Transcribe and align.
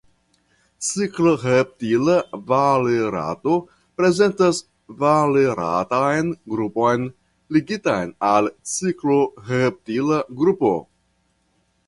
Cikloheptila 0.85 2.13
valerato 2.47 3.57
prezentas 3.99 4.61
valeratan 5.03 6.31
grupon 6.55 7.05
ligitan 7.57 8.15
al 8.31 8.49
cikloheptilan 8.73 10.25
grupo. 10.41 10.73